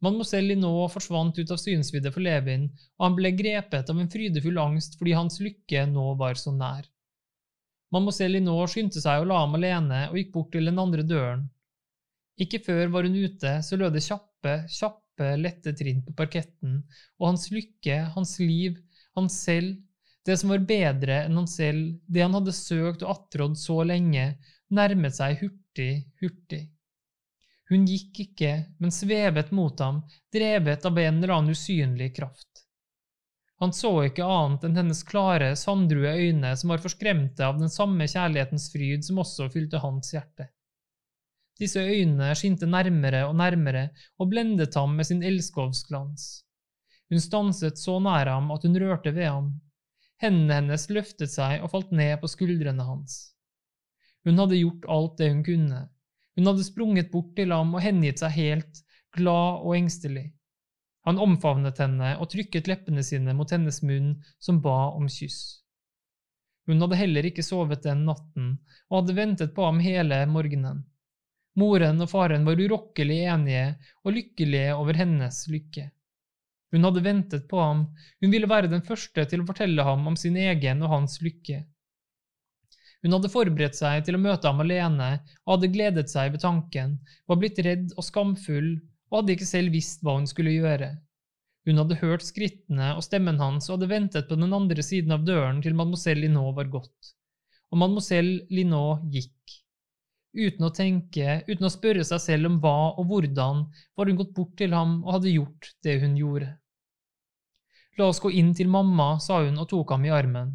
[0.02, 2.64] Mademoiselle Linot forsvant ut av synsvidde for Levin,
[2.98, 6.88] og han ble grepet av en frydefull angst fordi hans lykke nå var så nær.
[7.94, 11.44] Mademoiselle Linot skyndte seg å la ham alene og gikk bort til den andre døren.
[12.42, 16.80] Ikke før var hun ute, så lød det kjappe, kjappe, lette trinn på parketten,
[17.20, 18.80] og hans lykke, hans liv,
[19.18, 19.76] hans selv,
[20.26, 24.28] det som var bedre enn han selv, det han hadde søkt og attrådd så lenge,
[24.72, 26.62] nærmet seg hurtig, hurtig.
[27.72, 28.52] Hun gikk ikke,
[28.82, 30.02] men svevet mot ham,
[30.34, 32.66] drevet av en eller annen usynlig kraft.
[33.62, 38.08] Han så ikke annet enn hennes klare, sanddrue øyne som var forskremte av den samme
[38.10, 40.48] kjærlighetens fryd som også fylte hans hjerte.
[41.62, 46.42] Disse øynene skinte nærmere og nærmere og blendet ham med sin elskovsglans.
[47.12, 49.52] Hun stanset så nær ham at hun rørte ved ham.
[50.22, 53.16] Hendene hennes løftet seg og falt ned på skuldrene hans.
[54.26, 55.80] Hun hadde gjort alt det hun kunne.
[56.38, 58.82] Hun hadde sprunget bort til ham og hengitt seg helt,
[59.14, 60.28] glad og engstelig.
[61.06, 65.60] Han omfavnet henne og trykket leppene sine mot hennes munn som ba om kyss.
[66.70, 68.54] Hun hadde heller ikke sovet den natten
[68.88, 70.86] og hadde ventet på ham hele morgenen.
[71.58, 73.64] Moren og faren var urokkelig enige
[74.04, 75.90] og lykkelige over hennes lykke.
[76.72, 77.82] Hun hadde ventet på ham,
[78.24, 81.60] hun ville være den første til å fortelle ham om sin egen og hans lykke.
[83.02, 85.10] Hun hadde forberedt seg til å møte ham alene
[85.42, 86.96] og hadde gledet seg ved tanken,
[87.28, 88.76] var blitt redd og skamfull
[89.10, 90.94] og hadde ikke selv visst hva hun skulle gjøre.
[91.68, 95.26] Hun hadde hørt skrittene og stemmen hans og hadde ventet på den andre siden av
[95.26, 97.12] døren til mademoiselle Linot var gått.
[97.70, 99.61] Og mademoiselle Linot gikk.
[100.32, 103.66] Uten å tenke, uten å spørre seg selv om hva og hvordan,
[103.96, 106.54] var hun gått bort til ham og hadde gjort det hun gjorde.
[108.00, 110.54] La oss gå inn til mamma, sa hun og tok ham i armen.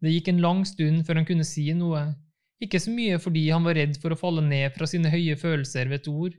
[0.00, 2.02] Det gikk en lang stund før han kunne si noe,
[2.60, 5.88] ikke så mye fordi han var redd for å falle ned fra sine høye følelser
[5.88, 6.34] ved et ord,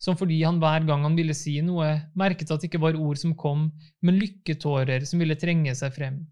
[0.00, 3.20] som fordi han hver gang han ville si noe, merket at det ikke var ord
[3.20, 3.68] som kom,
[4.00, 6.22] men lykketårer som ville trenge seg frem.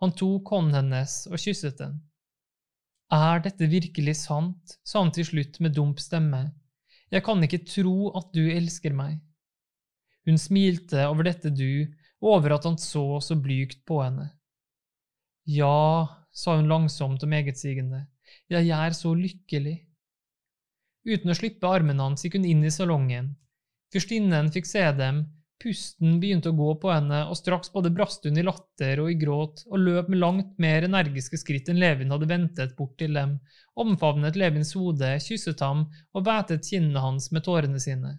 [0.00, 2.00] Han tok hånden hennes og kysset den.
[3.12, 4.78] Er dette virkelig sant?
[4.84, 6.46] sa han til slutt med dump stemme.
[7.12, 9.18] Jeg kan ikke tro at du elsker meg.
[10.24, 11.84] Hun smilte over dette du
[12.22, 14.30] og over at han så så blygt på henne.
[15.44, 18.06] Ja, sa hun langsomt og megetsigende,
[18.48, 19.74] jeg er så lykkelig.
[21.02, 23.32] Uten å slippe armen hans gikk hun inn i salongen.
[23.92, 25.24] Fyrstinnen fikk se dem,
[25.62, 29.16] pusten begynte å gå på henne, og straks både brast hun i latter og i
[29.20, 33.38] gråt og løp med langt mer energiske skritt enn Levin hadde ventet bort til dem,
[33.78, 38.16] omfavnet Levins hode, kysset ham og vætet kinnene hans med tårene sine.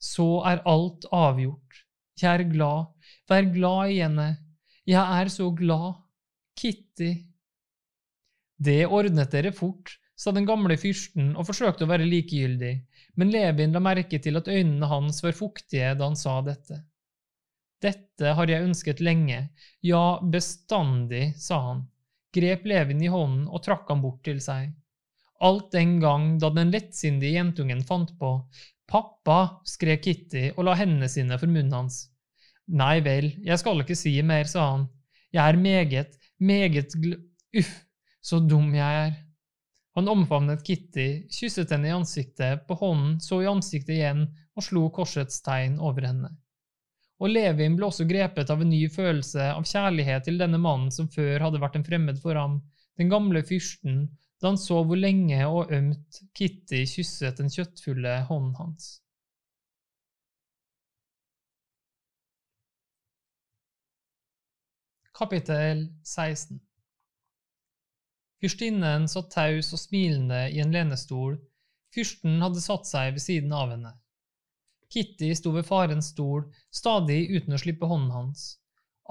[0.00, 1.84] Så er alt avgjort.
[2.18, 2.88] Jeg er glad,
[3.28, 4.28] Vær glad i henne.
[4.88, 6.00] Jeg er så glad.
[6.58, 7.10] Kitty.
[8.58, 12.72] Det ordnet dere fort, sa den gamle fyrsten og forsøkte å være likegyldig,
[13.18, 16.78] men Levin la merke til at øynene hans var fuktige da han sa dette.
[17.82, 19.44] Dette har jeg ønsket lenge,
[19.86, 21.84] ja, bestandig, sa han,
[22.34, 24.70] grep Levin i hånden og trakk ham bort til seg.
[25.42, 28.32] Alt den gang da den lettsindige jentungen fant på.
[28.88, 32.06] Pappa, skrek Kitty og la hendene sine for munnen hans.
[32.68, 34.88] Nei vel, jeg skal ikke si mer, sa han.
[35.32, 37.14] Jeg er meget, meget gl...
[37.58, 37.70] Uff,
[38.20, 39.14] så dum jeg er.
[39.98, 44.20] Han omfavnet Kitty, kysset henne i ansiktet, på hånden, så i ansiktet igjen
[44.54, 46.28] og slo korsets tegn over henne.
[47.18, 51.08] Og Levin ble også grepet av en ny følelse av kjærlighet til denne mannen som
[51.10, 52.60] før hadde vært en fremmed for ham,
[52.94, 54.04] den gamle fyrsten,
[54.38, 58.92] da han så hvor lenge og ømt Kitty kysset den kjøttfulle hånden hans.
[65.18, 66.62] Kapittel 16
[68.38, 71.34] Fyrstinnen satt taus og smilende i en lenestol,
[71.94, 73.96] fyrsten hadde satt seg ved siden av henne.
[74.88, 78.46] Kitty sto ved farens stol, stadig uten å slippe hånden hans.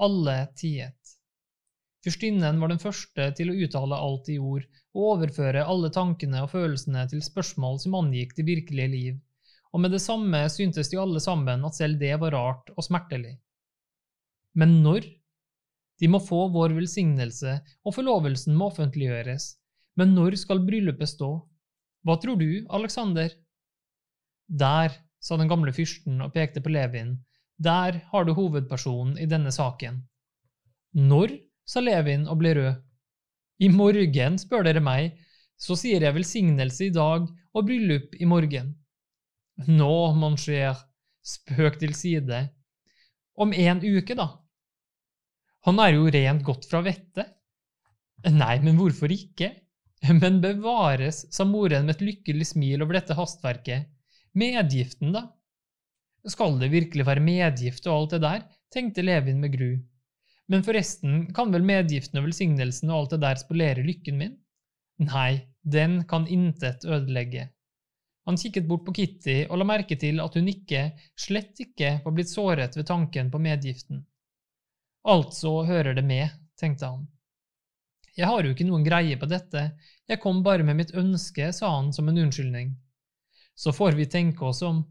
[0.00, 1.14] Alle tiet.
[2.06, 4.64] Fyrstinnen var den første til å uttale alt i ord
[4.94, 9.18] og overføre alle tankene og følelsene til spørsmål som angikk det virkelige liv,
[9.74, 13.34] og med det samme syntes de alle sammen at selv det var rart og smertelig.
[14.58, 15.04] Men når
[15.98, 19.50] de må få vår velsignelse, og forlovelsen må offentliggjøres.
[19.98, 21.30] Men når skal bryllupet stå?
[22.06, 23.32] Hva tror du, Alexander?
[24.48, 27.16] Der, sa den gamle fyrsten og pekte på Levin,
[27.58, 30.04] der har du hovedpersonen i denne saken.
[30.94, 31.34] Når?
[31.68, 32.76] sa Levin og ble rød.
[33.60, 35.18] I morgen, spør dere meg,
[35.58, 38.70] så sier jeg velsignelse i dag og bryllup i morgen.
[39.66, 40.78] Nå, mon cher,
[41.26, 42.44] spøk til side.
[43.34, 44.28] Om en uke, da?
[45.68, 47.34] Han er jo rent godt fra vettet.
[48.32, 49.50] Nei, men hvorfor ikke?
[50.16, 53.90] Men bevares, sa moren med et lykkelig smil over dette hastverket.
[54.38, 55.26] Medgiften, da?
[56.24, 59.70] Skal det virkelig være medgift og alt det der, tenkte Levin med gru.
[60.48, 64.36] Men forresten, kan vel medgiften og velsignelsen og alt det der spolere lykken min?
[65.04, 67.50] Nei, den kan intet ødelegge.
[68.24, 72.16] Han kikket bort på Kitty og la merke til at hun ikke, slett ikke, var
[72.16, 74.06] blitt såret ved tanken på medgiften.
[75.08, 76.28] Altså hører det med,
[76.60, 77.06] tenkte han.
[78.18, 79.62] Jeg har jo ikke noen greie på dette,
[80.08, 82.74] jeg kom bare med mitt ønske, sa han som en unnskyldning.
[83.56, 84.82] Så får vi tenke oss om.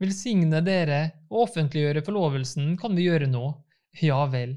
[0.00, 3.44] Velsigne dere og offentliggjøre forlovelsen kan vi gjøre nå.
[4.02, 4.56] Ja vel.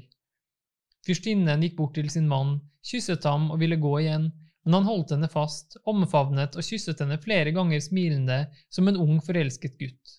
[1.06, 4.30] Fyrstinnen gikk bort til sin mann, kysset ham og ville gå igjen,
[4.64, 8.40] men han holdt henne fast, omfavnet og kysset henne flere ganger smilende
[8.72, 10.18] som en ung, forelsket gutt.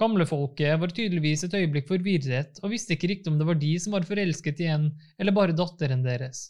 [0.00, 3.94] Gamlefolket var tydeligvis et øyeblikk forvirret og visste ikke riktig om det var de som
[3.96, 4.88] var forelsket igjen,
[5.20, 6.46] eller bare datteren deres.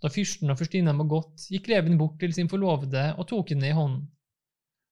[0.00, 3.68] Da fyrsten og fyrstinnen var gått, gikk Levin bort til sin forlovede og tok henne
[3.68, 4.08] i hånden.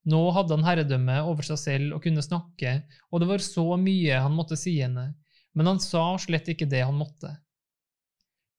[0.09, 2.75] Nå hadde han herredømme over seg selv og kunne snakke,
[3.11, 5.11] og det var så mye han måtte si henne,
[5.57, 7.33] men han sa slett ikke det han måtte.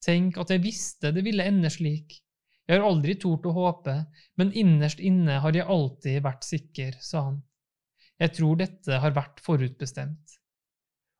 [0.04, 2.20] Tenk at jeg visste det ville ende slik.
[2.70, 3.96] Jeg har aldri tort å håpe,
[4.38, 7.40] men innerst inne har jeg alltid vært sikker, sa han.
[8.20, 10.40] Jeg tror dette har vært forutbestemt.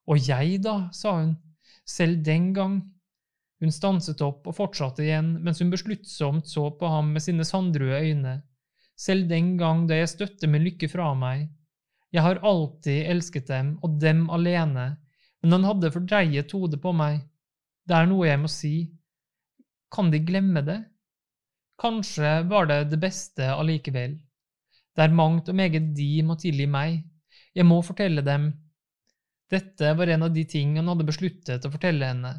[0.10, 1.36] Og jeg, da, sa hun,
[1.88, 2.80] selv den gang.
[3.60, 8.00] Hun stanset opp og fortsatte igjen mens hun besluttsomt så på ham med sine sandrøde
[8.08, 8.36] øyne,
[9.00, 11.50] selv den gang da jeg støtte min lykke fra meg.
[12.16, 14.86] Jeg har alltid elsket dem, og dem alene,
[15.44, 17.20] men han hadde fordreiet hodet på meg.
[17.88, 18.74] Det er noe jeg må si.
[19.94, 20.80] Kan de glemme det?
[21.80, 24.18] Kanskje var det det beste allikevel.
[25.00, 26.98] Det er mangt og meget de må tilgi meg.
[27.56, 28.50] Jeg må fortelle dem.
[29.48, 32.34] Dette var en av de ting han hadde besluttet å fortelle henne.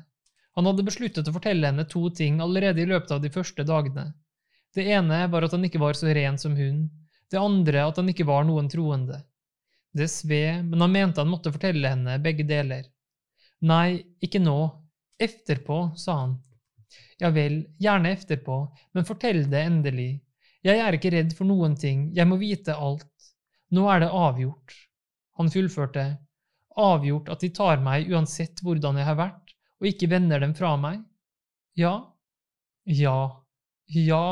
[0.59, 4.11] Han hadde besluttet å fortelle henne to ting allerede i løpet av de første dagene.
[4.77, 6.85] Det ene var at han ikke var så ren som hun,
[7.33, 9.23] det andre at han ikke var noen troende.
[9.96, 12.85] Det sved, men han mente han måtte fortelle henne begge deler.
[13.64, 14.59] Nei, ikke nå,
[15.16, 16.37] efterpå, sa han.
[17.25, 18.61] Ja vel, gjerne efterpå,
[18.92, 20.11] men fortell det endelig.
[20.66, 23.09] Jeg er ikke redd for noen ting, jeg må vite alt.
[23.73, 24.75] Nå er det avgjort.
[25.40, 26.05] Han fullførte.
[26.81, 30.75] Avgjort at de tar meg uansett hvordan jeg har vært, og ikke vender dem fra
[30.81, 31.01] meg?
[31.79, 31.94] Ja.
[32.85, 33.46] Ja.
[33.88, 34.25] Ja.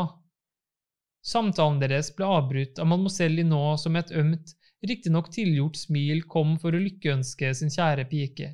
[1.24, 4.54] Samtalen deres ble avbrutt av mademoiselle Linot som et ømt,
[4.86, 8.52] riktignok tilgjort smil kom for å lykkeønske sin kjære pike.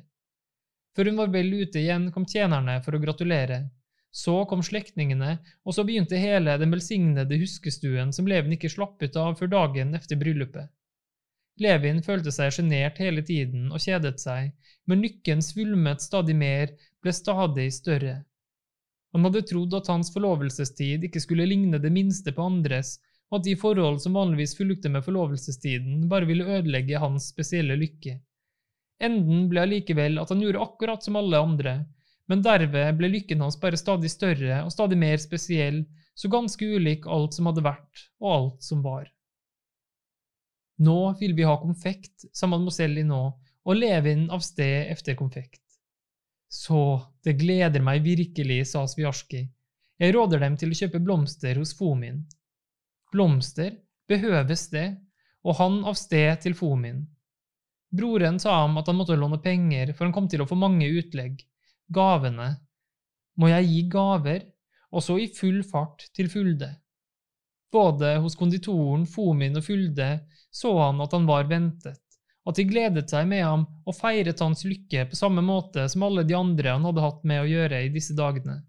[0.95, 3.65] Før hun var vel ute igjen, kom tjenerne for å gratulere.
[4.15, 9.17] Så kom slektningene, og så begynte hele den velsignede huskestuen som Levin ikke slapp ut
[9.19, 10.71] av før dagen etter bryllupet.
[11.59, 14.53] Levin følte seg sjenert hele tiden og kjedet seg,
[14.87, 16.71] men lykken svulmet stadig mer,
[17.03, 18.15] ble stadig større.
[19.15, 22.97] Han hadde trodd at hans forlovelsestid ikke skulle ligne det minste på andres,
[23.31, 28.17] og at de forhold som vanligvis fulgte med forlovelsestiden, bare ville ødelegge hans spesielle lykke.
[29.03, 31.77] Enden ble allikevel at han gjorde akkurat som alle andre,
[32.31, 35.83] men derved ble lykken hans bare stadig større og stadig mer spesiell,
[36.15, 39.09] så ganske ulik alt som hadde vært, og alt som var.
[40.85, 43.21] Nå vil vi ha konfekt, sa mademoiselle nå,
[43.65, 45.61] og Levin av sted efter konfekt.
[46.51, 49.43] Så, det gleder meg virkelig, sa Sviarski.
[49.99, 52.21] Jeg råder dem til å kjøpe blomster hos Fomin.
[53.11, 53.73] Blomster,
[54.07, 54.87] behøves det,
[55.45, 57.03] og han av sted til Fomin.
[57.95, 60.87] Broren sa ham at han måtte låne penger, for han kom til å få mange
[60.99, 61.39] utlegg,
[61.93, 62.55] gavene.
[63.35, 64.45] Må jeg gi gaver,
[64.95, 66.69] og så i full fart til Fulde.
[67.73, 70.09] Både hos konditoren, Fomin og Fulde
[70.55, 71.99] så han at han var ventet,
[72.45, 76.23] at de gledet seg med ham og feiret hans lykke på samme måte som alle
[76.23, 78.61] de andre han hadde hatt med å gjøre i disse dagene.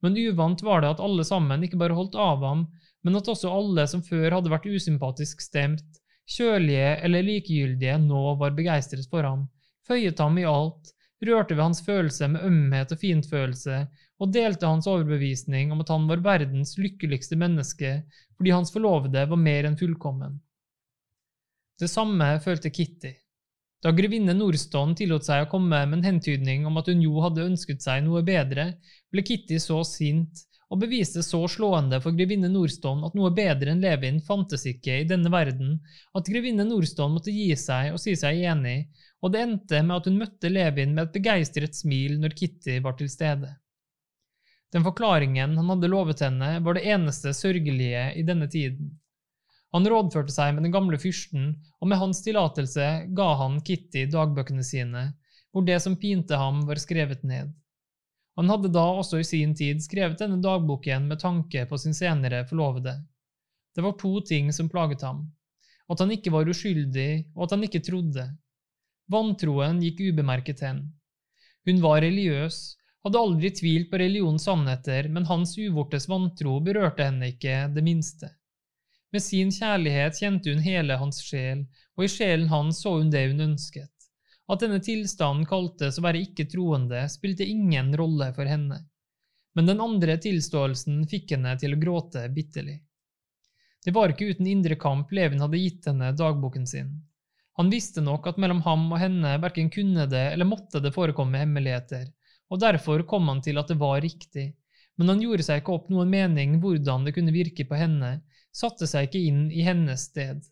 [0.00, 2.64] Men uvant var det at alle sammen ikke bare holdt av ham,
[3.04, 8.56] men at også alle som før hadde vært usympatisk stemt, kjølige eller likegyldige, nå var
[8.56, 9.46] begeistret for ham,
[9.88, 10.92] føyet ham i alt,
[11.26, 13.78] rørte ved hans følelse med ømhet og fintfølelse,
[14.18, 18.02] og delte hans overbevisning om at han var verdens lykkeligste menneske
[18.38, 20.36] fordi hans forlovede var mer enn fullkommen.
[21.78, 23.14] Det samme følte Kitty.
[23.82, 27.46] Da grevinne Norston tillot seg å komme med en hentydning om at hun jo hadde
[27.46, 28.72] ønsket seg noe bedre,
[29.14, 33.84] ble Kitty så sint og beviste så slående for grevinne Norston at noe bedre enn
[33.84, 35.78] Levin fantes ikke i denne verden,
[36.18, 38.88] at grevinne Norston måtte gi seg og si seg enig,
[39.22, 42.94] og det endte med at hun møtte Levin med et begeistret smil når Kitty var
[42.98, 43.50] til stede.
[44.72, 48.92] Den forklaringen han hadde lovet henne, var det eneste sørgelige i denne tiden.
[49.72, 51.50] Han rådførte seg med den gamle fyrsten,
[51.80, 55.10] og med hans tillatelse ga han Kitty dagbøkene sine,
[55.52, 57.50] hvor det som pinte ham, var skrevet ned.
[58.38, 62.44] Han hadde da også i sin tid skrevet denne dagboken med tanke på sin senere
[62.46, 62.94] forlovede.
[63.74, 65.24] Det var to ting som plaget ham,
[65.90, 68.28] at han ikke var uskyldig, og at han ikke trodde.
[69.08, 70.82] Vantroen gikk ubemerket hen.
[71.64, 72.58] Hun var religiøs,
[73.04, 78.28] hadde aldri tvilt på religionens sannheter, men hans uvortes vantro berørte henne ikke det minste.
[79.12, 81.64] Med sin kjærlighet kjente hun hele hans sjel,
[81.96, 83.92] og i sjelen hans så hun det hun ønsket.
[84.48, 88.82] At denne tilstanden kaltes å være ikke-troende, spilte ingen rolle for henne.
[89.56, 92.78] Men den andre tilståelsen fikk henne til å gråte bitterlig.
[93.84, 96.92] Det var ikke uten indre kamp Leven hadde gitt henne dagboken sin.
[97.58, 101.40] Han visste nok at mellom ham og henne verken kunne det eller måtte det forekomme
[101.42, 102.04] hemmeligheter,
[102.54, 104.52] og derfor kom han til at det var riktig,
[104.98, 108.20] men han gjorde seg ikke opp noen mening hvordan det kunne virke på henne,
[108.54, 110.46] satte seg ikke inn i hennes sted.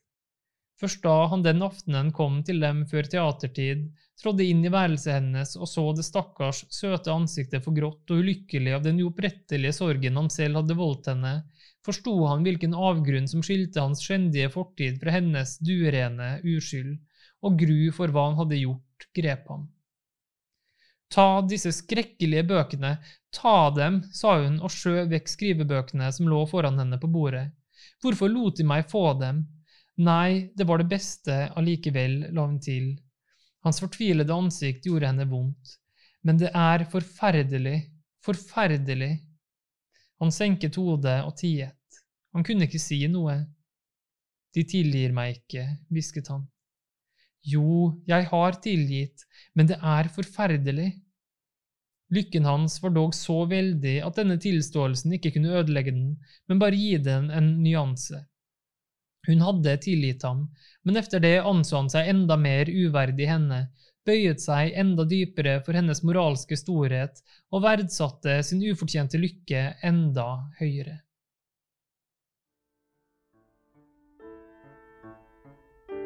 [0.80, 3.86] Først da han den aftenen kom til dem før teatertid,
[4.20, 8.84] trådde inn i værelset hennes og så det stakkars, søte ansiktet forgrått og ulykkelig av
[8.84, 11.38] den uopprettelige sorgen han selv hadde voldt henne,
[11.86, 16.98] forsto han hvilken avgrunn som skilte hans skjendige fortid fra hennes duerene uskyld,
[17.46, 19.66] og gru for hva han hadde gjort, grep ham.
[21.12, 22.96] Ta disse skrekkelige bøkene,
[23.34, 27.46] ta dem, sa hun og skjøv vekk skrivebøkene som lå foran henne på bordet.
[28.02, 29.44] Hvorfor lot de meg få dem?
[30.02, 32.96] Nei, det var det beste allikevel, la hun til.
[33.64, 35.78] Hans fortvilede ansikt gjorde henne vondt.
[36.26, 37.78] Men det er forferdelig,
[38.26, 39.12] forferdelig.
[40.20, 41.75] Han senket hodet og tiet.
[42.36, 43.38] Han kunne ikke si noe.
[44.52, 46.44] De tilgir meg ikke, hvisket han.
[47.46, 49.24] Jo, jeg har tilgitt,
[49.56, 50.90] men det er forferdelig.
[52.12, 56.10] Lykken hans var dog så veldig at denne tilståelsen ikke kunne ødelegge den,
[56.46, 58.20] men bare gi den en nyanse.
[59.26, 60.44] Hun hadde tilgitt ham,
[60.84, 63.64] men efter det anså han seg enda mer uverdig henne,
[64.06, 70.28] bøyet seg enda dypere for hennes moralske storhet og verdsatte sin ufortjente lykke enda
[70.60, 71.00] høyere.